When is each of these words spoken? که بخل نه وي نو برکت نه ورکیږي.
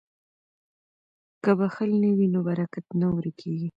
که 1.43 1.51
بخل 1.59 1.89
نه 2.03 2.11
وي 2.17 2.27
نو 2.33 2.39
برکت 2.47 2.85
نه 2.99 3.07
ورکیږي. 3.15 3.67